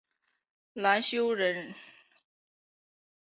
[0.03, 0.03] 张
[0.95, 1.75] 懋修人。